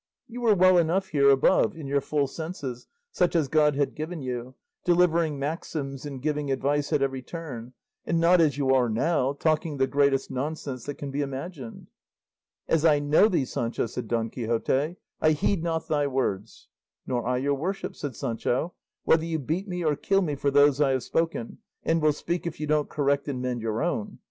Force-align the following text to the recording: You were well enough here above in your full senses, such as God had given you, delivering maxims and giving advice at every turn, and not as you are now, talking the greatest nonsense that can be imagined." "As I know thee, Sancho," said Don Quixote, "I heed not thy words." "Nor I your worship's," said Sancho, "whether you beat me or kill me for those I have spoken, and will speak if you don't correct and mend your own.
You 0.27 0.41
were 0.41 0.55
well 0.55 0.79
enough 0.79 1.09
here 1.09 1.29
above 1.29 1.75
in 1.75 1.85
your 1.85 2.01
full 2.01 2.25
senses, 2.25 2.87
such 3.11 3.35
as 3.35 3.47
God 3.47 3.75
had 3.75 3.93
given 3.93 4.19
you, 4.23 4.55
delivering 4.83 5.37
maxims 5.37 6.07
and 6.07 6.19
giving 6.23 6.49
advice 6.51 6.91
at 6.91 7.03
every 7.03 7.21
turn, 7.21 7.73
and 8.03 8.19
not 8.19 8.41
as 8.41 8.57
you 8.57 8.73
are 8.73 8.89
now, 8.89 9.33
talking 9.33 9.77
the 9.77 9.85
greatest 9.85 10.31
nonsense 10.31 10.85
that 10.85 10.95
can 10.97 11.11
be 11.11 11.21
imagined." 11.21 11.85
"As 12.67 12.83
I 12.83 12.97
know 12.97 13.27
thee, 13.27 13.45
Sancho," 13.45 13.85
said 13.85 14.07
Don 14.07 14.31
Quixote, 14.31 14.95
"I 15.21 15.31
heed 15.33 15.61
not 15.61 15.87
thy 15.87 16.07
words." 16.07 16.67
"Nor 17.05 17.27
I 17.27 17.37
your 17.37 17.53
worship's," 17.53 17.99
said 17.99 18.15
Sancho, 18.15 18.73
"whether 19.03 19.23
you 19.25 19.37
beat 19.37 19.67
me 19.67 19.83
or 19.85 19.95
kill 19.95 20.23
me 20.23 20.33
for 20.33 20.49
those 20.49 20.81
I 20.81 20.93
have 20.93 21.03
spoken, 21.03 21.59
and 21.83 22.01
will 22.01 22.11
speak 22.11 22.47
if 22.47 22.59
you 22.59 22.65
don't 22.65 22.89
correct 22.89 23.27
and 23.27 23.39
mend 23.39 23.61
your 23.61 23.83
own. 23.83 24.17